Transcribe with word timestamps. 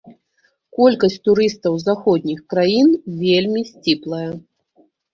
Колькасць 0.77 1.17
турыстаў 1.29 1.77
з 1.77 1.83
заходніх 1.91 2.39
краін 2.57 2.89
вельмі 3.23 3.61
сціплая. 3.71 4.27